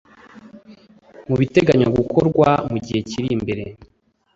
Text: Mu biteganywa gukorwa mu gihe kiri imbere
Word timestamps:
Mu 1.27 1.35
biteganywa 1.39 1.89
gukorwa 1.97 2.49
mu 2.69 2.77
gihe 2.85 2.99
kiri 3.09 3.27
imbere 3.35 3.63